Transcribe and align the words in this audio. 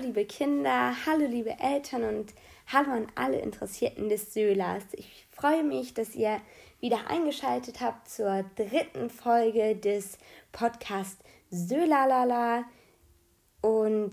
liebe 0.00 0.24
Kinder, 0.24 0.94
hallo 1.04 1.26
liebe 1.26 1.58
Eltern 1.60 2.04
und 2.04 2.32
hallo 2.66 2.90
an 2.90 3.06
alle 3.16 3.38
Interessierten 3.38 4.08
des 4.08 4.32
Söhlers. 4.32 4.82
Ich 4.92 5.26
freue 5.30 5.62
mich, 5.62 5.92
dass 5.92 6.14
ihr 6.14 6.40
wieder 6.80 7.08
eingeschaltet 7.08 7.82
habt 7.82 8.08
zur 8.08 8.44
dritten 8.56 9.10
Folge 9.10 9.76
des 9.76 10.16
Podcasts 10.52 11.22
Sölalala. 11.50 12.64
Und 13.60 14.12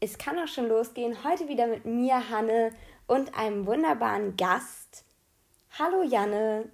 es 0.00 0.18
kann 0.18 0.40
auch 0.40 0.48
schon 0.48 0.68
losgehen. 0.68 1.22
Heute 1.22 1.46
wieder 1.46 1.68
mit 1.68 1.84
mir, 1.84 2.28
Hanne, 2.28 2.72
und 3.06 3.36
einem 3.38 3.66
wunderbaren 3.66 4.36
Gast. 4.36 5.04
Hallo 5.78 6.02
Janne. 6.02 6.68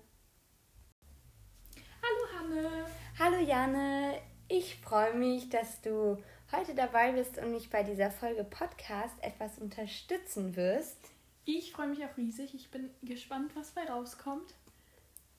Hallo 2.03 2.41
Hanne. 2.41 2.71
Hallo 3.19 3.39
Janne. 3.45 4.15
Ich 4.49 4.77
freue 4.77 5.13
mich, 5.13 5.51
dass 5.51 5.83
du 5.83 6.17
heute 6.53 6.75
dabei 6.75 7.13
bist 7.13 7.39
und 7.39 7.53
mich 7.53 7.71
bei 7.71 7.83
dieser 7.83 8.11
Folge 8.11 8.45
Podcast 8.45 9.15
etwas 9.23 9.59
unterstützen 9.59 10.57
wirst. 10.57 10.99
Ich 11.45 11.73
freue 11.73 11.89
mich 11.89 12.05
auch 12.05 12.17
riesig. 12.17 12.55
Ich 12.55 12.71
bin 12.71 12.91
gespannt, 13.03 13.53
was 13.55 13.71
bei 13.71 13.85
rauskommt. 13.85 14.55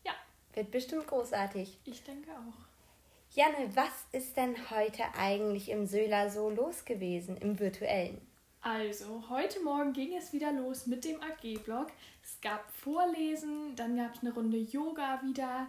Ja. 0.06 0.14
Wird 0.54 0.72
bestimmt 0.72 1.08
großartig. 1.08 1.80
Ich 1.86 2.04
denke 2.04 2.32
auch. 2.32 3.36
Janne, 3.36 3.70
was 3.76 4.06
ist 4.12 4.38
denn 4.38 4.56
heute 4.72 5.04
eigentlich 5.18 5.70
im 5.70 5.86
Söla 5.86 6.30
so 6.30 6.50
los 6.50 6.86
gewesen, 6.86 7.38
im 7.38 7.60
virtuellen? 7.60 8.20
Also, 8.62 9.24
heute 9.30 9.62
Morgen 9.62 9.94
ging 9.94 10.16
es 10.18 10.34
wieder 10.34 10.52
los 10.52 10.88
mit 10.88 11.06
dem 11.06 11.22
AG-Blog. 11.22 11.88
Es 12.24 12.42
gab 12.42 12.70
Vorlesen, 12.72 13.76
dann 13.76 13.96
gab 13.96 14.16
es 14.16 14.22
eine 14.22 14.34
Runde 14.34 14.58
Yoga 14.58 15.22
wieder. 15.24 15.68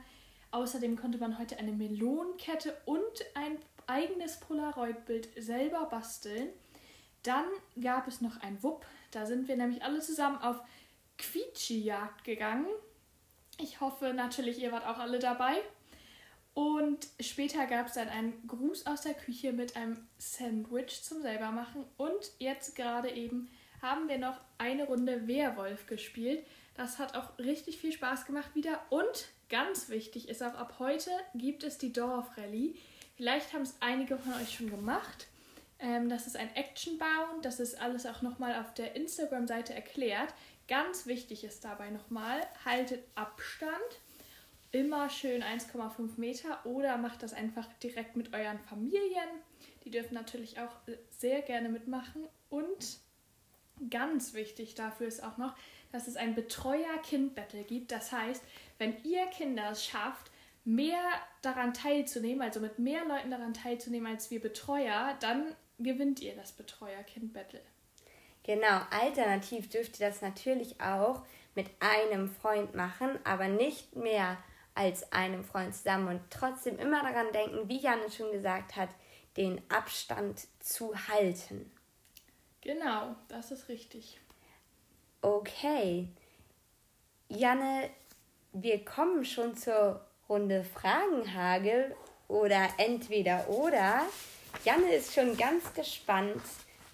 Außerdem 0.52 0.96
konnte 0.96 1.18
man 1.18 1.38
heute 1.38 1.58
eine 1.58 1.70
Melonenkette 1.70 2.76
und 2.84 3.24
ein 3.34 3.58
eigenes 3.90 4.38
Polaroid-Bild 4.40 5.28
selber 5.42 5.86
basteln. 5.86 6.48
Dann 7.22 7.44
gab 7.80 8.08
es 8.08 8.20
noch 8.20 8.40
ein 8.40 8.62
Wupp. 8.62 8.86
Da 9.10 9.26
sind 9.26 9.48
wir 9.48 9.56
nämlich 9.56 9.82
alle 9.82 10.00
zusammen 10.00 10.38
auf 10.38 10.62
Quietschi-Jagd 11.18 12.24
gegangen. 12.24 12.68
Ich 13.58 13.80
hoffe 13.80 14.14
natürlich, 14.14 14.58
ihr 14.60 14.72
wart 14.72 14.86
auch 14.86 14.98
alle 14.98 15.18
dabei. 15.18 15.60
Und 16.54 17.06
später 17.20 17.66
gab 17.66 17.86
es 17.86 17.94
dann 17.94 18.08
einen 18.08 18.46
Gruß 18.46 18.86
aus 18.86 19.02
der 19.02 19.14
Küche 19.14 19.52
mit 19.52 19.76
einem 19.76 20.08
Sandwich 20.18 21.02
zum 21.02 21.22
selbermachen. 21.22 21.84
Und 21.96 22.32
jetzt 22.38 22.74
gerade 22.74 23.10
eben 23.10 23.50
haben 23.82 24.08
wir 24.08 24.18
noch 24.18 24.40
eine 24.58 24.84
Runde 24.84 25.26
Werwolf 25.26 25.86
gespielt. 25.86 26.44
Das 26.74 26.98
hat 26.98 27.14
auch 27.14 27.38
richtig 27.38 27.78
viel 27.78 27.92
Spaß 27.92 28.26
gemacht 28.26 28.54
wieder. 28.54 28.80
Und 28.90 29.28
ganz 29.48 29.88
wichtig 29.88 30.28
ist 30.28 30.42
auch, 30.42 30.54
ab 30.54 30.76
heute 30.78 31.10
gibt 31.34 31.64
es 31.64 31.78
die 31.78 31.92
Dorfrallye. 31.92 32.76
Vielleicht 33.20 33.52
haben 33.52 33.60
es 33.60 33.74
einige 33.80 34.16
von 34.16 34.32
euch 34.32 34.54
schon 34.54 34.70
gemacht. 34.70 35.26
Ähm, 35.78 36.08
das 36.08 36.26
ist 36.26 36.38
ein 36.38 36.56
Action-Bound. 36.56 37.44
Das 37.44 37.60
ist 37.60 37.78
alles 37.78 38.06
auch 38.06 38.22
nochmal 38.22 38.58
auf 38.58 38.72
der 38.72 38.96
Instagram-Seite 38.96 39.74
erklärt. 39.74 40.32
Ganz 40.68 41.04
wichtig 41.04 41.44
ist 41.44 41.62
dabei 41.62 41.90
nochmal, 41.90 42.40
haltet 42.64 43.04
Abstand. 43.16 43.76
Immer 44.72 45.10
schön 45.10 45.42
1,5 45.42 46.12
Meter 46.16 46.64
oder 46.64 46.96
macht 46.96 47.22
das 47.22 47.34
einfach 47.34 47.66
direkt 47.82 48.16
mit 48.16 48.32
euren 48.32 48.58
Familien. 48.58 49.28
Die 49.84 49.90
dürfen 49.90 50.14
natürlich 50.14 50.58
auch 50.58 50.74
sehr 51.10 51.42
gerne 51.42 51.68
mitmachen. 51.68 52.26
Und 52.48 53.00
ganz 53.90 54.32
wichtig 54.32 54.76
dafür 54.76 55.08
ist 55.08 55.22
auch 55.22 55.36
noch, 55.36 55.54
dass 55.92 56.08
es 56.08 56.16
ein 56.16 56.34
Betreuer-Kind-Battle 56.34 57.64
gibt. 57.64 57.92
Das 57.92 58.12
heißt, 58.12 58.42
wenn 58.78 58.96
ihr 59.04 59.26
Kinder 59.26 59.72
es 59.72 59.84
schafft, 59.84 60.30
mehr 60.64 61.02
daran 61.42 61.74
teilzunehmen, 61.74 62.42
also 62.42 62.60
mit 62.60 62.78
mehr 62.78 63.04
Leuten 63.04 63.30
daran 63.30 63.54
teilzunehmen 63.54 64.12
als 64.12 64.30
wir 64.30 64.40
Betreuer, 64.40 65.16
dann 65.20 65.54
gewinnt 65.78 66.20
ihr 66.20 66.36
das 66.36 66.52
Betreuer-Kind-Battle. 66.52 67.60
Genau, 68.42 68.80
alternativ 68.90 69.68
dürft 69.68 70.00
ihr 70.00 70.08
das 70.08 70.22
natürlich 70.22 70.80
auch 70.80 71.24
mit 71.54 71.68
einem 71.80 72.28
Freund 72.28 72.74
machen, 72.74 73.18
aber 73.24 73.48
nicht 73.48 73.96
mehr 73.96 74.38
als 74.74 75.12
einem 75.12 75.44
Freund 75.44 75.74
zusammen 75.74 76.08
und 76.08 76.20
trotzdem 76.30 76.78
immer 76.78 77.02
daran 77.02 77.32
denken, 77.32 77.68
wie 77.68 77.80
Janne 77.80 78.10
schon 78.10 78.32
gesagt 78.32 78.76
hat, 78.76 78.88
den 79.36 79.60
Abstand 79.70 80.46
zu 80.60 80.94
halten. 81.08 81.70
Genau, 82.60 83.16
das 83.28 83.50
ist 83.50 83.68
richtig. 83.68 84.20
Okay. 85.22 86.08
Janne, 87.28 87.90
wir 88.52 88.84
kommen 88.84 89.24
schon 89.24 89.56
zur 89.56 90.04
Runde 90.30 90.62
Fragenhagel 90.62 91.94
oder 92.28 92.68
entweder 92.78 93.48
oder. 93.48 94.02
Janne 94.64 94.94
ist 94.94 95.12
schon 95.12 95.36
ganz 95.36 95.74
gespannt. 95.74 96.40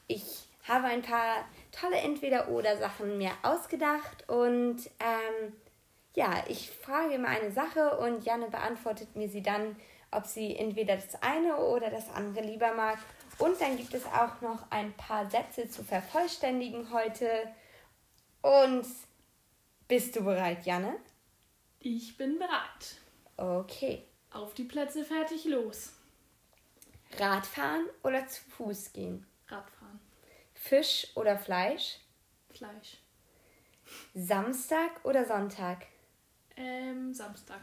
Ich 0.09 0.49
habe 0.67 0.87
ein 0.87 1.03
paar 1.03 1.45
tolle 1.71 1.99
Entweder-Oder-Sachen 1.99 3.19
mir 3.19 3.33
ausgedacht 3.43 4.29
und 4.29 4.79
ähm, 5.01 5.53
ja, 6.15 6.43
ich 6.49 6.71
frage 6.71 7.15
immer 7.15 7.29
eine 7.29 7.53
Sache 7.53 7.99
und 7.99 8.25
Janne 8.25 8.49
beantwortet 8.49 9.15
mir 9.15 9.29
sie 9.29 9.43
dann, 9.43 9.77
ob 10.11 10.25
sie 10.25 10.57
entweder 10.57 10.97
das 10.97 11.23
eine 11.23 11.59
oder 11.59 11.91
das 11.91 12.09
andere 12.15 12.45
lieber 12.45 12.73
mag. 12.73 12.99
Und 13.39 13.61
dann 13.61 13.77
gibt 13.77 13.93
es 13.93 14.07
auch 14.07 14.41
noch 14.41 14.71
ein 14.71 14.95
paar 14.95 15.31
Sätze 15.31 15.69
zu 15.69 15.85
vervollständigen 15.85 16.91
heute. 16.91 17.29
Und 18.41 18.87
bist 19.89 20.17
du 20.17 20.25
bereit, 20.25 20.65
Janne? 20.65 20.95
Ich 21.81 22.17
bin 22.17 22.39
bereit. 22.39 23.03
Okay. 23.37 24.05
Auf 24.31 24.55
die 24.55 24.65
Plätze 24.65 25.05
fertig 25.05 25.45
los. 25.45 25.93
Radfahren 27.19 27.87
oder 28.03 28.27
zu 28.27 28.43
Fuß 28.51 28.93
gehen? 28.93 29.27
Radfahren. 29.49 30.01
Fisch 30.55 31.09
oder 31.15 31.39
Fleisch? 31.39 31.99
Fleisch. 32.51 32.99
Samstag 34.15 35.05
oder 35.05 35.25
Sonntag? 35.25 35.87
Ähm, 36.57 37.15
Samstag. 37.15 37.61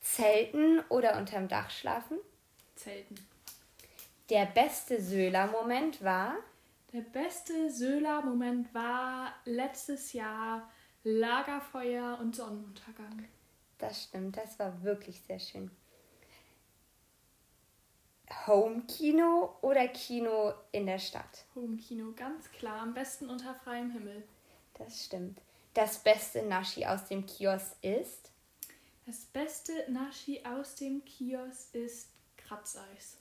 Zelten 0.00 0.80
oder 0.88 1.16
unterm 1.18 1.46
Dach 1.46 1.70
schlafen? 1.70 2.18
Zelten. 2.74 3.14
Der 4.30 4.46
beste 4.46 5.00
Söhler-Moment 5.00 6.02
war? 6.02 6.36
Der 6.92 7.02
beste 7.02 7.70
Söhler-Moment 7.70 8.72
war 8.74 9.34
letztes 9.44 10.12
Jahr 10.12 10.68
Lagerfeuer 11.04 12.18
und 12.20 12.34
Sonnenuntergang. 12.34 13.28
Das 13.80 14.04
stimmt, 14.04 14.36
das 14.36 14.58
war 14.58 14.82
wirklich 14.82 15.20
sehr 15.22 15.38
schön. 15.38 15.70
Home-Kino 18.46 19.56
oder 19.62 19.88
Kino 19.88 20.52
in 20.70 20.86
der 20.86 20.98
Stadt? 20.98 21.44
Home-Kino, 21.54 22.12
ganz 22.14 22.50
klar. 22.52 22.82
Am 22.82 22.94
besten 22.94 23.28
unter 23.28 23.54
freiem 23.54 23.90
Himmel. 23.90 24.22
Das 24.74 25.04
stimmt. 25.04 25.40
Das 25.74 25.98
beste 25.98 26.42
Naschi 26.42 26.86
aus 26.86 27.06
dem 27.06 27.26
Kiosk 27.26 27.76
ist? 27.82 28.30
Das 29.06 29.24
beste 29.26 29.72
Naschi 29.90 30.44
aus 30.44 30.74
dem 30.76 31.04
Kiosk 31.04 31.74
ist 31.74 32.08
Kratzeis. 32.36 33.18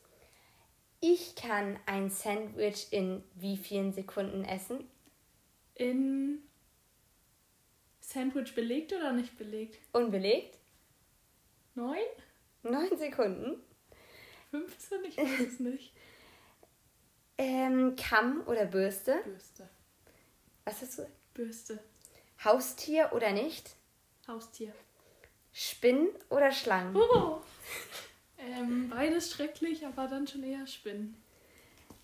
Ich 0.99 1.35
kann 1.35 1.79
ein 1.85 2.09
Sandwich 2.09 2.87
in 2.91 3.23
wie 3.35 3.57
vielen 3.57 3.93
Sekunden 3.93 4.43
essen? 4.43 4.89
In 5.75 6.43
Sandwich 8.11 8.55
belegt 8.55 8.91
oder 8.91 9.13
nicht 9.13 9.37
belegt? 9.37 9.77
Unbelegt? 9.93 10.57
Neun? 11.75 11.97
Neun 12.63 12.97
Sekunden? 12.97 13.61
15? 14.49 15.05
Ich 15.05 15.17
weiß 15.17 15.39
es 15.41 15.59
nicht. 15.59 15.93
Ähm, 17.37 17.95
Kamm 17.95 18.41
oder 18.47 18.65
Bürste? 18.65 19.21
Bürste. 19.23 19.69
Was 20.65 20.81
hast 20.81 20.97
du? 20.97 21.07
Bürste. 21.35 21.79
Haustier 22.43 23.11
oder 23.13 23.31
nicht? 23.31 23.75
Haustier. 24.27 24.73
Spinnen 25.53 26.09
oder 26.29 26.51
Schlangen? 26.51 26.95
Oh. 26.95 27.41
Ähm, 28.39 28.89
beides 28.89 29.31
schrecklich, 29.31 29.85
aber 29.85 30.07
dann 30.07 30.25
schon 30.25 30.41
eher 30.41 30.65
Spinnen. 30.65 31.21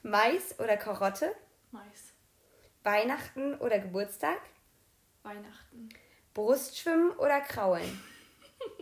Mais 0.04 0.60
oder 0.60 0.78
Karotte? 0.78 1.34
Mais. 1.72 2.14
Weihnachten 2.84 3.56
oder 3.56 3.80
Geburtstag? 3.80 4.40
Weihnachten. 5.26 5.90
Brustschwimmen 6.34 7.12
oder 7.18 7.42
Kraulen? 7.42 8.02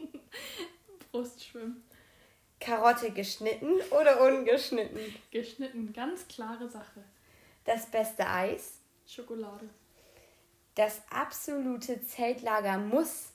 Brustschwimmen. 1.12 1.84
Karotte 2.60 3.12
geschnitten 3.12 3.74
oder 3.92 4.22
ungeschnitten? 4.22 5.00
Geschnitten, 5.32 5.92
ganz 5.94 6.28
klare 6.28 6.70
Sache. 6.70 7.04
Das 7.66 7.88
beste 7.88 8.28
Eis? 8.28 8.80
Schokolade. 9.06 9.70
Das 10.76 11.02
absolute 11.10 12.04
Zeltlager 12.04 12.78
muss. 12.78 13.32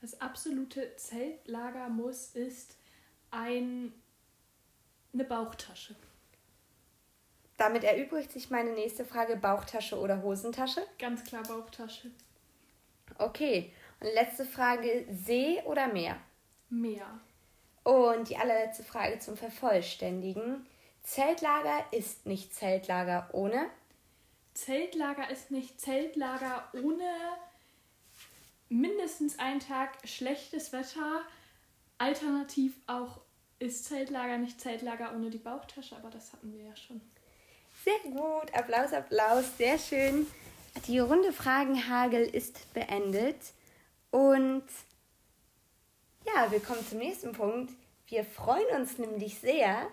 Das 0.00 0.20
absolute 0.20 0.96
Zeltlager 0.96 1.88
muss 1.88 2.30
ist 2.34 2.76
ein, 3.30 3.92
eine 5.12 5.24
Bauchtasche. 5.24 5.94
Damit 7.56 7.84
erübrigt 7.84 8.32
sich 8.32 8.50
meine 8.50 8.72
nächste 8.72 9.04
Frage: 9.04 9.36
Bauchtasche 9.36 9.98
oder 9.98 10.22
Hosentasche? 10.22 10.82
Ganz 10.98 11.22
klar 11.24 11.42
Bauchtasche. 11.44 12.10
Okay. 13.18 13.72
Und 14.00 14.12
letzte 14.14 14.44
Frage: 14.44 15.06
See 15.10 15.62
oder 15.64 15.88
Meer? 15.88 16.16
Meer. 16.70 17.06
Und 17.84 18.28
die 18.30 18.36
allerletzte 18.36 18.82
Frage 18.82 19.18
zum 19.18 19.36
Vervollständigen: 19.36 20.66
Zeltlager 21.02 21.84
ist 21.90 22.26
nicht 22.26 22.54
Zeltlager 22.54 23.28
ohne. 23.32 23.68
Zeltlager 24.54 25.30
ist 25.30 25.50
nicht 25.50 25.80
Zeltlager 25.80 26.68
ohne 26.74 27.10
mindestens 28.68 29.38
einen 29.38 29.60
Tag 29.60 29.90
schlechtes 30.04 30.72
Wetter. 30.72 31.22
Alternativ 31.98 32.74
auch 32.86 33.20
ist 33.58 33.84
Zeltlager 33.84 34.38
nicht 34.38 34.60
Zeltlager 34.60 35.12
ohne 35.14 35.30
die 35.30 35.38
Bauchtasche, 35.38 35.96
aber 35.96 36.10
das 36.10 36.32
hatten 36.32 36.52
wir 36.52 36.64
ja 36.64 36.76
schon. 36.76 37.00
Sehr 37.84 37.98
gut, 38.10 38.54
Applaus, 38.54 38.92
Applaus, 38.92 39.56
sehr 39.56 39.78
schön. 39.78 40.26
Die 40.86 40.98
Runde 40.98 41.32
Fragenhagel 41.32 42.22
ist 42.22 42.72
beendet 42.74 43.38
und 44.10 44.64
ja, 46.26 46.50
wir 46.50 46.60
kommen 46.60 46.86
zum 46.86 46.98
nächsten 46.98 47.32
Punkt. 47.32 47.72
Wir 48.06 48.24
freuen 48.24 48.66
uns 48.78 48.98
nämlich 48.98 49.38
sehr, 49.38 49.86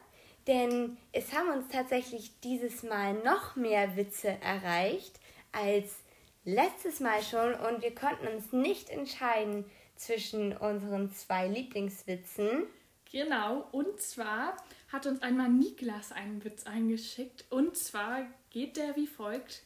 denn 0.48 0.98
es 1.14 1.32
haben 1.34 1.50
uns 1.50 1.70
tatsächlich 1.70 2.40
dieses 2.42 2.84
Mal 2.84 3.14
noch 3.14 3.56
mehr 3.56 3.96
Witze 3.96 4.30
erreicht 4.42 5.20
als 5.54 5.96
letztes 6.44 7.00
Mal 7.00 7.22
schon 7.22 7.54
und 7.54 7.82
wir 7.82 7.96
konnten 7.96 8.28
uns 8.28 8.52
nicht 8.52 8.90
entscheiden 8.90 9.66
zwischen 9.96 10.58
unseren 10.58 11.12
zwei 11.12 11.48
Lieblingswitzen. 11.48 12.66
Genau, 13.12 13.68
und 13.72 14.02
zwar 14.02 14.58
hat 14.92 15.06
uns 15.06 15.22
einmal 15.22 15.50
Niklas 15.50 16.12
einen 16.12 16.44
Witz 16.44 16.66
eingeschickt 16.66 17.46
und 17.50 17.78
zwar 17.78 18.26
geht 18.50 18.78
der 18.78 18.96
wie 18.96 19.08
folgt. 19.08 19.64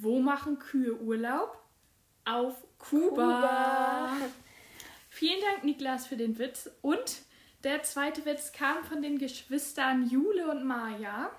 Wo 0.00 0.20
machen 0.20 0.60
Kühe 0.60 0.94
Urlaub? 0.94 1.58
Auf 2.24 2.54
Kuba. 2.78 3.08
Kuba. 3.08 4.16
Vielen 5.08 5.40
Dank, 5.40 5.64
Niklas, 5.64 6.06
für 6.06 6.16
den 6.16 6.38
Witz. 6.38 6.70
Und 6.82 7.22
der 7.64 7.82
zweite 7.82 8.24
Witz 8.24 8.52
kam 8.52 8.84
von 8.84 9.02
den 9.02 9.18
Geschwistern 9.18 10.08
Jule 10.08 10.48
und 10.52 10.64
Maja. 10.64 11.32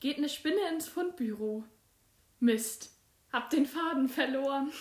Geht 0.00 0.16
eine 0.16 0.30
Spinne 0.30 0.66
ins 0.72 0.88
Fundbüro. 0.88 1.62
Mist, 2.40 2.90
hab 3.34 3.50
den 3.50 3.66
Faden 3.66 4.08
verloren. 4.08 4.72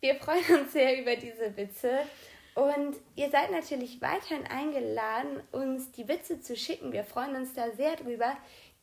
Wir 0.00 0.14
freuen 0.14 0.60
uns 0.60 0.72
sehr 0.72 0.98
über 0.98 1.16
diese 1.16 1.54
Witze. 1.58 2.06
Und 2.54 2.96
ihr 3.16 3.30
seid 3.30 3.50
natürlich 3.50 4.00
weiterhin 4.00 4.46
eingeladen, 4.46 5.42
uns 5.52 5.92
die 5.92 6.08
Witze 6.08 6.40
zu 6.40 6.56
schicken. 6.56 6.92
Wir 6.92 7.04
freuen 7.04 7.36
uns 7.36 7.52
da 7.52 7.70
sehr 7.72 7.96
drüber. 7.96 8.34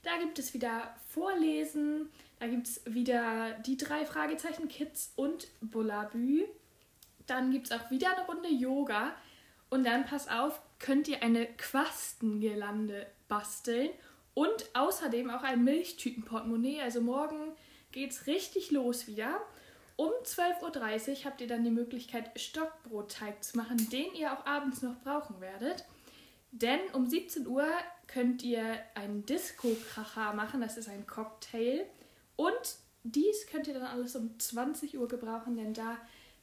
Da 0.03 0.19
gibt 0.19 0.39
es 0.39 0.53
wieder 0.53 0.95
Vorlesen, 1.09 2.11
da 2.39 2.49
gibt 2.49 2.67
es 2.67 2.83
wieder 2.85 3.53
die 3.65 3.79
drei 3.79 4.05
Fragezeichen 4.05 4.69
Kids 4.69 5.15
und 5.17 5.49
Bullabü. 5.63 6.45
Dann 7.27 7.51
gibt 7.51 7.71
es 7.71 7.73
auch 7.73 7.91
wieder 7.91 8.15
eine 8.15 8.27
Runde 8.27 8.51
Yoga. 8.51 9.15
Und 9.71 9.87
dann, 9.87 10.05
pass 10.05 10.29
auf, 10.29 10.61
könnt 10.79 11.09
ihr 11.09 11.23
eine 11.23 11.47
Quastengirlande 11.47 13.07
basteln 13.27 13.89
und 14.35 14.67
außerdem 14.75 15.31
auch 15.31 15.45
ein 15.45 15.65
Milchtütenportemonnaie. 15.65 16.83
Also 16.83 17.01
morgen 17.01 17.55
geht 17.93 18.13
es 18.13 18.27
richtig 18.27 18.71
los 18.71 19.07
wieder. 19.07 19.41
Um 19.97 20.11
12.30 20.25 21.11
Uhr 21.11 21.25
habt 21.25 21.41
ihr 21.41 21.47
dann 21.47 21.65
die 21.65 21.71
Möglichkeit, 21.71 22.31
Stockbrotteig 22.39 23.45
zu 23.45 23.57
machen, 23.57 23.89
den 23.91 24.15
ihr 24.15 24.33
auch 24.33 24.47
abends 24.47 24.83
noch 24.83 24.99
brauchen 25.03 25.41
werdet. 25.41 25.85
Denn 26.53 26.81
um 26.95 27.07
17 27.07 27.47
Uhr 27.47 27.69
könnt 28.07 28.43
ihr 28.43 28.79
einen 28.95 29.25
Disco-Kracher 29.27 30.33
machen, 30.33 30.61
das 30.61 30.77
ist 30.77 30.89
ein 30.89 31.07
Cocktail. 31.07 31.85
Und 32.37 32.77
dies 33.03 33.47
könnt 33.47 33.69
ihr 33.69 33.75
dann 33.75 33.85
alles 33.85 34.17
um 34.17 34.39
20 34.39 34.99
Uhr 34.99 35.07
gebrauchen, 35.07 35.57
denn 35.57 35.75
da 35.75 35.97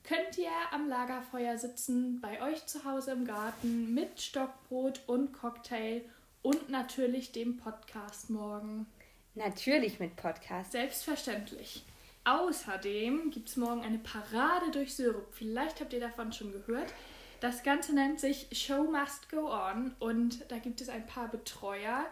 könnt 0.04 0.38
ihr 0.38 0.52
am 0.72 0.88
Lagerfeuer 0.88 1.58
sitzen, 1.58 2.22
bei 2.22 2.42
euch 2.42 2.66
zu 2.66 2.86
Hause 2.86 3.12
im 3.12 3.26
Garten 3.26 3.94
mit 3.94 4.22
Stockbrot 4.22 5.02
und 5.08 5.34
Cocktail 5.34 6.02
und 6.42 6.70
natürlich 6.70 7.34
dem 7.34 7.58
Podcast 7.58 8.30
morgen. 8.30 8.88
Natürlich 9.38 10.00
mit 10.00 10.16
Podcast. 10.16 10.72
Selbstverständlich. 10.72 11.84
Außerdem 12.26 13.30
gibt 13.30 13.50
es 13.50 13.56
morgen 13.56 13.82
eine 13.84 14.00
Parade 14.00 14.72
durch 14.72 14.96
Syrup. 14.96 15.28
Vielleicht 15.32 15.80
habt 15.80 15.94
ihr 15.94 16.00
davon 16.00 16.34
schon 16.34 16.52
gehört. 16.52 16.92
Das 17.40 17.62
Ganze 17.62 17.94
nennt 17.94 18.20
sich 18.20 18.48
Show 18.52 18.86
Must 18.86 19.30
Go 19.30 19.52
On 19.52 19.96
und 20.00 20.50
da 20.50 20.58
gibt 20.58 20.82
es 20.82 20.90
ein 20.90 21.06
paar 21.06 21.28
Betreuer, 21.28 22.08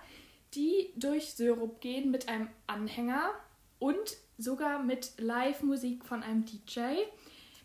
die 0.54 0.94
durch 0.96 1.34
Syrup 1.34 1.82
gehen 1.82 2.12
mit 2.12 2.30
einem 2.30 2.48
Anhänger 2.68 3.32
und 3.80 4.18
sogar 4.38 4.84
mit 4.84 5.14
Live-Musik 5.18 6.06
von 6.06 6.22
einem 6.22 6.46
DJ. 6.46 6.80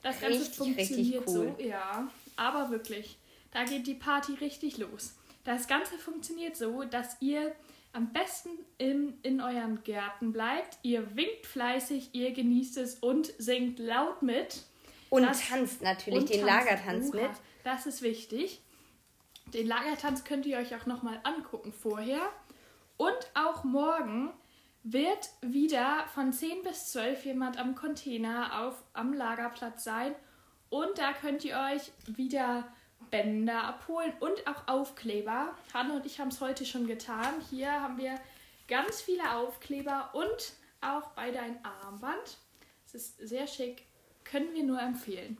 Das 0.00 0.20
Ganze 0.20 0.40
richtig, 0.40 0.56
funktioniert 0.56 1.24
cool. 1.26 1.54
so, 1.58 1.62
ja, 1.62 2.10
aber 2.36 2.70
wirklich, 2.70 3.18
da 3.50 3.64
geht 3.64 3.86
die 3.86 3.94
Party 3.94 4.32
richtig 4.40 4.78
los. 4.78 5.16
Das 5.44 5.68
Ganze 5.68 5.98
funktioniert 5.98 6.56
so, 6.56 6.84
dass 6.84 7.20
ihr 7.20 7.54
am 7.92 8.12
besten 8.12 8.50
in, 8.78 9.18
in 9.22 9.40
euren 9.40 9.82
Gärten 9.82 10.32
bleibt, 10.32 10.78
ihr 10.82 11.16
winkt 11.16 11.46
fleißig, 11.46 12.10
ihr 12.12 12.32
genießt 12.32 12.76
es 12.78 12.96
und 12.96 13.32
singt 13.38 13.78
laut 13.78 14.22
mit. 14.22 14.62
Und 15.08 15.22
das, 15.22 15.48
tanzt 15.48 15.82
natürlich 15.82 16.20
und 16.20 16.30
den 16.30 16.46
tanzt, 16.46 16.66
Lagertanz 16.66 17.08
Uha, 17.08 17.22
mit. 17.22 17.30
Das 17.64 17.86
ist 17.86 18.02
wichtig. 18.02 18.60
Den 19.52 19.66
Lagertanz 19.66 20.24
könnt 20.24 20.46
ihr 20.46 20.58
euch 20.58 20.74
auch 20.76 20.86
nochmal 20.86 21.20
angucken 21.24 21.72
vorher. 21.72 22.20
Und 22.96 23.18
auch 23.34 23.64
morgen 23.64 24.30
wird 24.82 25.28
wieder 25.42 26.06
von 26.14 26.32
10 26.32 26.62
bis 26.62 26.92
12 26.92 27.24
jemand 27.24 27.58
am 27.58 27.74
Container 27.74 28.62
auf, 28.62 28.82
am 28.92 29.12
Lagerplatz 29.12 29.84
sein. 29.84 30.14
Und 30.68 30.98
da 30.98 31.12
könnt 31.12 31.44
ihr 31.44 31.58
euch 31.72 31.90
wieder 32.06 32.72
Bänder 33.10 33.64
abholen 33.64 34.12
und 34.20 34.46
auch 34.46 34.68
Aufkleber. 34.68 35.54
Hanne 35.72 35.94
und 35.94 36.06
ich 36.06 36.20
haben 36.20 36.28
es 36.28 36.40
heute 36.40 36.64
schon 36.64 36.86
getan. 36.86 37.34
Hier 37.50 37.70
haben 37.70 37.98
wir 37.98 38.20
ganz 38.68 39.00
viele 39.00 39.36
Aufkleber 39.36 40.10
und 40.12 40.52
auch 40.80 41.10
beide 41.16 41.40
ein 41.40 41.58
Armband. 41.64 42.38
Es 42.86 42.94
ist 42.94 43.18
sehr 43.18 43.46
schick, 43.46 43.86
können 44.24 44.52
wir 44.54 44.62
nur 44.62 44.80
empfehlen. 44.80 45.38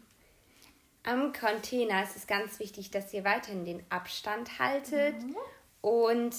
Am 1.03 1.33
Container 1.33 2.03
ist 2.03 2.17
es 2.17 2.27
ganz 2.27 2.59
wichtig, 2.61 2.91
dass 2.91 3.13
ihr 3.15 3.25
weiterhin 3.25 3.65
den 3.65 3.83
Abstand 3.89 4.59
haltet 4.59 5.23
mhm. 5.23 5.37
und 5.81 6.37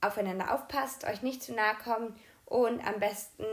aufeinander 0.00 0.54
aufpasst, 0.54 1.04
euch 1.04 1.22
nicht 1.22 1.42
zu 1.42 1.52
nahe 1.52 1.74
kommen 1.84 2.16
und 2.46 2.86
am 2.86 2.98
besten 2.98 3.44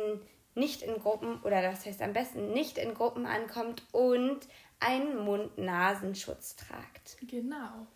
nicht 0.56 0.82
in 0.82 1.00
Gruppen 1.00 1.42
oder 1.44 1.62
das 1.62 1.86
heißt 1.86 2.02
am 2.02 2.14
besten 2.14 2.52
nicht 2.52 2.78
in 2.78 2.94
Gruppen 2.94 3.26
ankommt 3.26 3.84
und 3.92 4.40
einen 4.79 5.24
Mund-Nasenschutz 5.24 6.55
tragt. 6.55 7.17
Genau. 7.22 7.88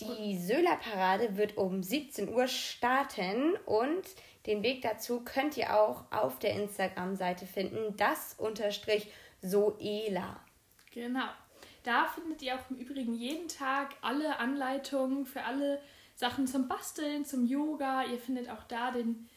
Die 0.00 0.38
Söhler-Parade 0.38 1.36
wird 1.36 1.56
um 1.56 1.82
17 1.82 2.28
Uhr 2.28 2.48
starten 2.48 3.54
und 3.64 4.04
den 4.44 4.62
Weg 4.62 4.82
dazu 4.82 5.22
könnt 5.24 5.56
ihr 5.56 5.74
auch 5.74 6.04
auf 6.12 6.38
der 6.38 6.54
Instagram-Seite 6.54 7.46
finden, 7.46 7.96
das 7.96 8.34
unterstrich 8.38 9.10
Soela. 9.40 10.40
Genau. 10.92 11.28
Da 11.82 12.06
findet 12.08 12.42
ihr 12.42 12.56
auch 12.56 12.70
im 12.70 12.76
Übrigen 12.76 13.14
jeden 13.14 13.48
Tag 13.48 13.94
alle 14.02 14.38
Anleitungen 14.38 15.24
für 15.24 15.42
alle 15.42 15.80
Sachen 16.14 16.46
zum 16.46 16.68
Basteln, 16.68 17.24
zum 17.24 17.46
Yoga. 17.46 18.04
Ihr 18.04 18.18
findet 18.18 18.50
auch 18.50 18.64
da 18.64 18.90
den 18.90 19.28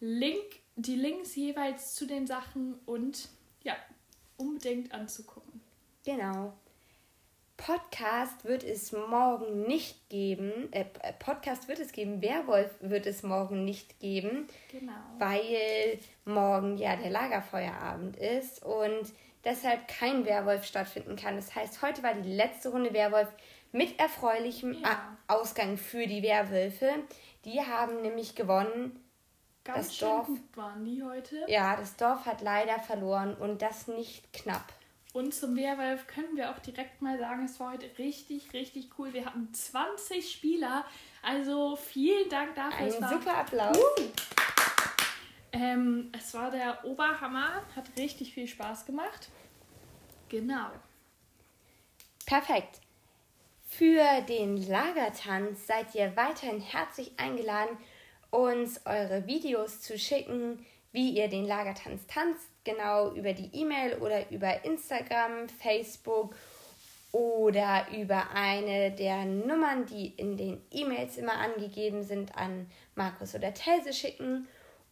Link, 0.00 0.60
die 0.76 0.96
Links 0.96 1.34
jeweils 1.34 1.94
zu 1.94 2.06
den 2.06 2.26
Sachen 2.26 2.74
und 2.86 3.28
ja, 3.62 3.74
unbedingt 4.36 4.92
anzugucken. 4.92 5.63
Genau. 6.04 6.52
Podcast 7.56 8.44
wird 8.44 8.64
es 8.64 8.92
morgen 8.92 9.62
nicht 9.62 10.08
geben. 10.10 10.72
Äh, 10.72 10.84
Podcast 11.18 11.68
wird 11.68 11.78
es 11.78 11.92
geben. 11.92 12.20
Werwolf 12.20 12.70
wird 12.80 13.06
es 13.06 13.22
morgen 13.22 13.64
nicht 13.64 14.00
geben. 14.00 14.48
Genau. 14.70 14.92
Weil 15.18 15.98
morgen 16.24 16.76
ja 16.76 16.96
der 16.96 17.10
Lagerfeuerabend 17.10 18.16
ist 18.16 18.62
und 18.64 19.12
deshalb 19.44 19.86
kein 19.88 20.24
Werwolf 20.26 20.64
stattfinden 20.64 21.16
kann. 21.16 21.36
Das 21.36 21.54
heißt, 21.54 21.80
heute 21.80 22.02
war 22.02 22.14
die 22.14 22.34
letzte 22.34 22.70
Runde 22.70 22.92
Werwolf 22.92 23.28
mit 23.72 23.98
erfreulichem 23.98 24.72
ja. 24.72 25.16
Ausgang 25.28 25.76
für 25.76 26.06
die 26.06 26.22
Werwölfe. 26.22 26.90
Die 27.44 27.60
haben 27.60 28.02
nämlich 28.02 28.34
gewonnen 28.34 29.00
Ganz 29.64 29.86
das 29.86 29.96
schön 29.96 30.08
Dorf, 30.08 30.26
gut 30.26 30.56
waren 30.56 30.84
die 30.84 31.02
heute. 31.02 31.44
ja, 31.48 31.76
das 31.76 31.96
Dorf 31.96 32.26
hat 32.26 32.42
leider 32.42 32.78
verloren 32.80 33.34
und 33.34 33.62
das 33.62 33.88
nicht 33.88 34.30
knapp. 34.32 34.72
Und 35.14 35.32
zum 35.32 35.54
Werwolf 35.56 36.08
können 36.08 36.36
wir 36.36 36.50
auch 36.50 36.58
direkt 36.58 37.00
mal 37.00 37.16
sagen, 37.20 37.44
es 37.44 37.60
war 37.60 37.72
heute 37.74 37.88
richtig, 37.98 38.52
richtig 38.52 38.90
cool. 38.98 39.12
Wir 39.12 39.24
hatten 39.26 39.48
20 39.54 40.28
Spieler. 40.28 40.84
Also 41.22 41.76
vielen 41.76 42.28
Dank 42.28 42.56
dafür. 42.56 42.78
Ein 42.78 42.88
Es 42.88 43.00
war- 43.00 43.08
super 43.10 43.36
Applaus. 43.36 43.78
Ähm, 45.52 46.10
es 46.18 46.34
war 46.34 46.50
der 46.50 46.84
Oberhammer, 46.84 47.62
hat 47.76 47.84
richtig 47.96 48.34
viel 48.34 48.48
Spaß 48.48 48.86
gemacht. 48.86 49.28
Genau. 50.28 50.66
Perfekt. 52.26 52.80
Für 53.68 54.20
den 54.28 54.56
Lagertanz 54.68 55.68
seid 55.68 55.94
ihr 55.94 56.16
weiterhin 56.16 56.60
herzlich 56.60 57.12
eingeladen, 57.20 57.76
uns 58.30 58.80
eure 58.84 59.28
Videos 59.28 59.80
zu 59.80 59.96
schicken, 59.96 60.66
wie 60.90 61.10
ihr 61.10 61.28
den 61.28 61.46
Lagertanz 61.46 62.04
tanzt, 62.08 62.48
genau 62.64 63.12
über 63.12 63.32
die 63.32 63.50
E-Mail 63.52 63.98
oder 63.98 64.30
über 64.30 64.64
Instagram, 64.64 65.48
Facebook 65.48 66.34
oder 67.12 67.86
über 67.96 68.30
eine 68.32 68.90
der 68.90 69.24
Nummern, 69.24 69.86
die 69.86 70.08
in 70.08 70.36
den 70.36 70.60
E-Mails 70.72 71.16
immer 71.16 71.34
angegeben 71.34 72.02
sind, 72.02 72.36
an 72.36 72.68
Markus 72.96 73.34
oder 73.34 73.54
Telse 73.54 73.92
schicken. 73.92 74.48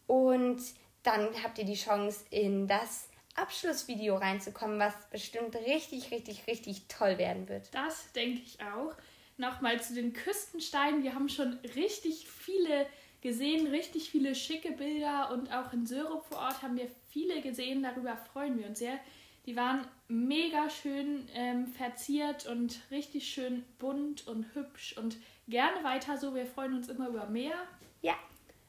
Und 0.07 0.61
dann 1.03 1.29
habt 1.43 1.57
ihr 1.57 1.65
die 1.65 1.75
Chance, 1.75 2.23
in 2.29 2.67
das 2.67 3.09
Abschlussvideo 3.35 4.15
reinzukommen, 4.15 4.79
was 4.79 4.93
bestimmt 5.09 5.55
richtig, 5.55 6.11
richtig, 6.11 6.47
richtig 6.47 6.87
toll 6.87 7.17
werden 7.17 7.49
wird. 7.49 7.73
Das 7.73 8.11
denke 8.13 8.41
ich 8.45 8.59
auch. 8.61 8.95
Nochmal 9.37 9.81
zu 9.81 9.95
den 9.95 10.13
Küstensteinen. 10.13 11.03
Wir 11.03 11.15
haben 11.15 11.27
schon 11.27 11.59
richtig 11.75 12.27
viele 12.29 12.85
gesehen, 13.23 13.67
richtig 13.67 14.11
viele 14.11 14.35
schicke 14.35 14.73
Bilder 14.73 15.31
und 15.31 15.51
auch 15.51 15.73
in 15.73 15.87
Syrup 15.87 16.25
vor 16.25 16.37
Ort 16.39 16.61
haben 16.61 16.77
wir 16.77 16.87
viele 17.09 17.41
gesehen. 17.41 17.81
Darüber 17.81 18.17
freuen 18.17 18.59
wir 18.59 18.67
uns 18.67 18.79
sehr. 18.79 18.99
Die 19.45 19.55
waren 19.55 19.87
mega 20.07 20.69
schön 20.69 21.27
ähm, 21.33 21.67
verziert 21.67 22.45
und 22.45 22.81
richtig 22.91 23.27
schön 23.27 23.65
bunt 23.79 24.27
und 24.27 24.53
hübsch 24.53 24.95
und 24.97 25.17
gerne 25.47 25.83
weiter 25.83 26.17
so. 26.17 26.35
Wir 26.35 26.45
freuen 26.45 26.75
uns 26.75 26.89
immer 26.89 27.09
über 27.09 27.25
mehr. 27.25 27.55
Ja, 28.01 28.15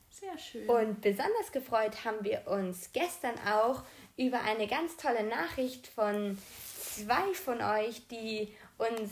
Sehr 0.08 0.38
schön. 0.38 0.68
Und 0.68 1.00
besonders 1.00 1.52
gefreut 1.52 2.04
haben 2.04 2.24
wir 2.24 2.46
uns 2.46 2.92
gestern 2.92 3.34
auch 3.46 3.82
über 4.16 4.40
eine 4.42 4.68
ganz 4.68 4.96
tolle 4.96 5.24
Nachricht 5.24 5.88
von 5.88 6.38
zwei 6.94 7.34
von 7.34 7.60
euch, 7.60 8.06
die 8.08 8.54
uns 8.78 9.10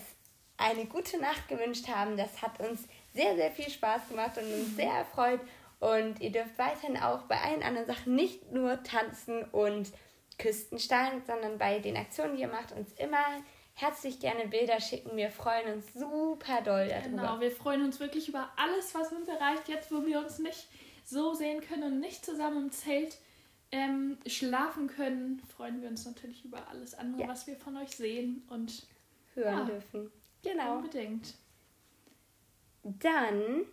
eine 0.57 0.87
gute 0.87 1.21
Nacht 1.21 1.49
gewünscht 1.49 1.89
haben. 1.89 2.17
Das 2.17 2.43
hat 2.43 2.61
uns 2.61 2.87
sehr, 3.15 3.37
sehr 3.37 3.51
viel 3.51 3.71
Spaß 3.71 4.09
gemacht 4.09 4.37
und 4.39 4.45
uns 4.45 4.77
sehr 4.77 4.93
erfreut. 4.93 5.41
Und 5.81 6.21
ihr 6.21 6.31
dürft 6.31 6.57
weiterhin 6.59 6.97
auch 6.97 7.23
bei 7.23 7.41
allen 7.41 7.63
anderen 7.63 7.87
Sachen 7.87 8.15
nicht 8.15 8.53
nur 8.53 8.83
tanzen 8.85 9.43
und 9.51 9.91
Küstenstein, 10.39 11.23
sondern 11.27 11.59
bei 11.59 11.79
den 11.79 11.97
Aktionen, 11.97 12.37
die 12.37 12.43
ihr 12.43 12.49
macht, 12.49 12.73
uns 12.73 12.93
immer 12.95 13.25
herzlich 13.75 14.21
gerne 14.21 14.47
Bilder 14.49 14.81
schicken. 14.81 15.17
Wir 15.17 15.31
freuen 15.31 15.75
uns 15.75 15.93
super 15.95 16.61
doll 16.63 16.89
darüber. 16.89 17.09
Genau, 17.09 17.41
wir 17.41 17.51
freuen 17.51 17.85
uns 17.85 18.01
wirklich 18.01 18.29
über 18.29 18.51
alles, 18.57 18.95
was 18.95 19.13
uns 19.13 19.29
erreicht. 19.29 19.69
Jetzt, 19.69 19.91
wo 19.93 20.05
wir 20.07 20.19
uns 20.21 20.39
nicht 20.39 20.69
so 21.05 21.35
sehen 21.35 21.61
können 21.61 21.83
und 21.85 22.01
nicht 22.01 22.25
zusammen 22.25 22.65
im 22.65 22.71
Zelt 22.73 23.19
ähm, 23.73 24.19
schlafen 24.27 24.87
können, 24.89 25.41
freuen 25.57 25.81
wir 25.81 25.89
uns 25.89 26.05
natürlich 26.05 26.45
über 26.45 26.69
alles 26.69 26.95
andere, 26.95 27.23
Ja. 27.23 27.29
was 27.29 27.47
wir 27.47 27.57
von 27.57 27.77
euch 27.79 27.91
sehen 27.91 28.47
und 28.51 28.87
hören 29.35 29.59
Ja. 29.61 29.65
dürfen. 29.65 30.13
Genau. 30.45 30.77
unbedingt. 30.77 31.35
Dann 32.83 33.65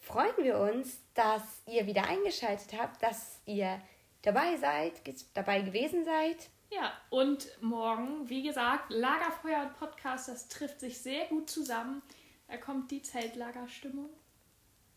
freuen 0.00 0.36
wir 0.38 0.58
uns, 0.58 1.00
dass 1.14 1.42
ihr 1.66 1.86
wieder 1.86 2.06
eingeschaltet 2.06 2.78
habt, 2.78 3.02
dass 3.02 3.40
ihr 3.46 3.80
dabei 4.22 4.56
seid, 4.56 4.92
dabei 5.34 5.62
gewesen 5.62 6.04
seid. 6.04 6.48
Ja, 6.70 6.92
und 7.10 7.46
morgen, 7.62 8.28
wie 8.28 8.42
gesagt, 8.42 8.90
Lagerfeuer 8.90 9.62
und 9.62 9.78
Podcast, 9.78 10.28
das 10.28 10.48
trifft 10.48 10.80
sich 10.80 10.98
sehr 10.98 11.26
gut 11.26 11.48
zusammen. 11.48 12.02
Da 12.48 12.56
kommt 12.56 12.90
die 12.90 13.02
Zeltlagerstimmung. 13.02 14.10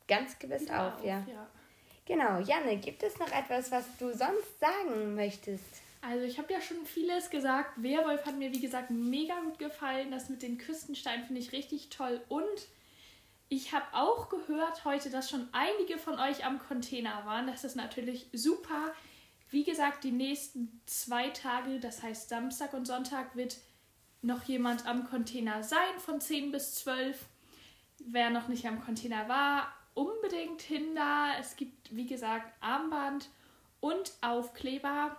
Ganz 0.07 0.37
gewiss 0.39 0.63
wieder 0.63 0.95
auf, 0.95 1.03
ja. 1.03 1.25
ja. 1.27 1.47
Genau, 2.05 2.39
Janne, 2.39 2.77
gibt 2.77 3.03
es 3.03 3.19
noch 3.19 3.31
etwas, 3.31 3.69
was 3.71 3.85
du 3.97 4.13
sonst 4.13 4.59
sagen 4.59 5.15
möchtest? 5.15 5.81
Also 6.01 6.25
ich 6.25 6.37
habe 6.37 6.53
ja 6.53 6.61
schon 6.61 6.85
vieles 6.85 7.29
gesagt. 7.29 7.81
Werwolf 7.81 8.25
hat 8.25 8.37
mir, 8.37 8.53
wie 8.53 8.59
gesagt, 8.59 8.91
mega 8.91 9.39
gut 9.41 9.59
gefallen. 9.59 10.11
Das 10.11 10.29
mit 10.29 10.41
den 10.41 10.57
Küstensteinen 10.57 11.25
finde 11.25 11.41
ich 11.41 11.51
richtig 11.51 11.89
toll. 11.89 12.21
Und 12.29 12.67
ich 13.49 13.73
habe 13.73 13.85
auch 13.93 14.29
gehört 14.29 14.85
heute, 14.85 15.09
dass 15.09 15.29
schon 15.29 15.47
einige 15.51 15.97
von 15.97 16.19
euch 16.19 16.45
am 16.45 16.59
Container 16.59 17.25
waren. 17.25 17.47
Das 17.47 17.63
ist 17.63 17.75
natürlich 17.75 18.27
super. 18.33 18.93
Wie 19.49 19.63
gesagt, 19.63 20.03
die 20.03 20.11
nächsten 20.11 20.81
zwei 20.85 21.29
Tage, 21.29 21.79
das 21.79 22.03
heißt 22.03 22.29
Samstag 22.29 22.73
und 22.73 22.85
Sonntag, 22.85 23.35
wird 23.35 23.57
noch 24.21 24.43
jemand 24.43 24.85
am 24.85 25.05
Container 25.05 25.63
sein 25.63 25.99
von 25.99 26.19
10 26.19 26.51
bis 26.51 26.75
12. 26.75 27.25
Wer 27.99 28.29
noch 28.29 28.49
nicht 28.49 28.65
am 28.65 28.83
Container 28.83 29.29
war, 29.29 29.73
unbedingt 29.93 30.61
hin 30.61 30.95
da. 30.95 31.33
Es 31.39 31.55
gibt, 31.55 31.95
wie 31.95 32.05
gesagt, 32.05 32.53
Armband 32.61 33.29
und 33.79 34.11
Aufkleber. 34.21 35.17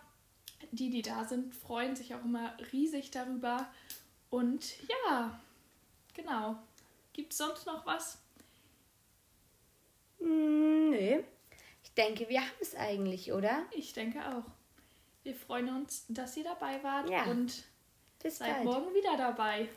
Die, 0.73 0.91
die 0.91 1.03
da 1.03 1.25
sind, 1.25 1.55
freuen 1.55 1.97
sich 1.97 2.15
auch 2.15 2.25
immer 2.25 2.55
riesig 2.73 3.11
darüber. 3.11 3.67
Und 4.31 4.75
ja, 4.89 5.39
genau. 6.15 6.57
Gibt 7.13 7.33
es 7.33 7.39
sonst 7.39 7.67
noch 7.67 7.87
was? 7.87 8.19
Hm, 10.21 10.91
nö. 10.91 11.23
Ich 11.83 11.93
denke, 11.95 12.29
wir 12.29 12.41
haben 12.41 12.51
es 12.61 12.75
eigentlich, 12.75 13.33
oder? 13.33 13.65
Ich 13.71 13.93
denke 13.93 14.21
auch. 14.21 14.45
Wir 15.23 15.35
freuen 15.35 15.75
uns, 15.75 16.05
dass 16.09 16.37
ihr 16.37 16.45
dabei 16.45 16.83
wart 16.83 17.09
Ja. 17.11 17.25
und 17.25 17.65
Bis 18.23 18.39
seid 18.39 18.53
bald. 18.53 18.65
morgen 18.65 18.95
wieder 18.95 19.17
dabei. 19.17 19.69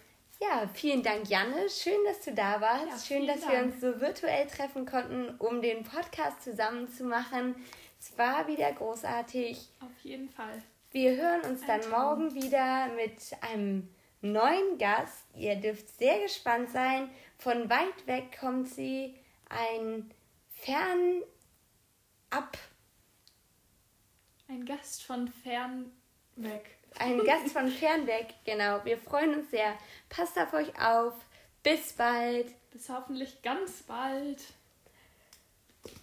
Ja, 0.41 0.67
vielen 0.73 1.03
Dank, 1.03 1.29
Janne. 1.29 1.69
Schön, 1.69 2.03
dass 2.05 2.21
du 2.21 2.33
da 2.33 2.59
warst. 2.59 2.88
Ja, 3.09 3.15
Schön, 3.17 3.27
dass 3.27 3.41
wir 3.41 3.59
Dank. 3.59 3.73
uns 3.73 3.81
so 3.81 4.00
virtuell 4.01 4.47
treffen 4.47 4.85
konnten, 4.85 5.29
um 5.38 5.61
den 5.61 5.83
Podcast 5.83 6.41
zusammen 6.43 6.88
zu 6.91 7.03
machen. 7.03 7.55
Es 8.00 8.17
war 8.17 8.47
wieder 8.47 8.71
großartig. 8.73 9.69
Auf 9.79 10.03
jeden 10.03 10.29
Fall. 10.29 10.63
Wir 10.93 11.15
hören 11.15 11.41
uns 11.50 11.62
dann 11.65 11.89
morgen 11.89 12.36
wieder 12.36 12.88
mit 12.89 13.13
einem 13.39 13.88
neuen 14.19 14.77
Gast. 14.77 15.24
Ihr 15.38 15.55
dürft 15.55 15.98
sehr 15.98 16.19
gespannt 16.19 16.69
sein. 16.69 17.10
Von 17.38 17.69
weit 17.69 18.07
weg 18.07 18.38
kommt 18.38 18.67
sie. 18.67 19.15
Ein 19.48 20.12
Fernab. 20.50 21.25
Ein 24.50 24.65
Gast 24.65 25.03
von 25.03 25.29
fern 25.29 25.93
weg. 26.36 26.75
Ein 27.00 27.24
Gast 27.24 27.53
von 27.53 27.69
fernweg. 27.69 28.36
Genau. 28.43 28.83
Wir 28.83 28.98
freuen 28.98 29.36
uns 29.36 29.50
sehr. 29.50 29.77
Passt 30.10 30.38
auf 30.38 30.51
euch 30.51 30.77
auf. 30.77 31.13
Bis 31.63 31.93
bald. 31.93 32.53
Bis 32.71 32.89
hoffentlich 32.89 33.41
ganz 33.41 33.83
bald. 33.83 34.41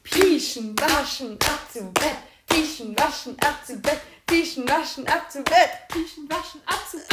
Pieschen, 0.02 0.75
waschen, 0.80 1.35
ab 1.35 1.71
zu 1.71 1.92
Bett. 1.92 2.16
Pieschen, 2.49 2.99
waschen, 2.99 3.38
ab 3.40 3.66
zu 3.66 3.78
Bett. 3.80 4.00
Pieschen, 4.28 4.68
waschen, 4.68 5.08
ab 5.08 5.32
zu 5.32 5.42
Bett. 5.42 5.70
Tischen, 5.90 6.28
waschen, 6.28 6.61
ab 6.66 6.87
zu 6.88 6.99
Bett. 6.99 7.08